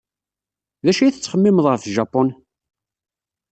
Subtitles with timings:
[0.83, 2.29] D acu ay tettxemmimeḍ ɣef Japun?